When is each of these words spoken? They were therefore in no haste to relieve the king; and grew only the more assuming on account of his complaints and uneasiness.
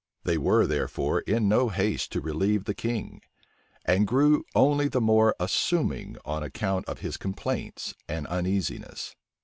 They 0.23 0.39
were 0.39 0.65
therefore 0.65 1.19
in 1.19 1.47
no 1.47 1.69
haste 1.69 2.11
to 2.13 2.21
relieve 2.21 2.63
the 2.65 2.73
king; 2.73 3.21
and 3.85 4.07
grew 4.07 4.43
only 4.55 4.87
the 4.87 4.99
more 4.99 5.35
assuming 5.39 6.17
on 6.25 6.41
account 6.41 6.89
of 6.89 7.01
his 7.01 7.17
complaints 7.17 7.93
and 8.09 8.25
uneasiness. 8.25 9.15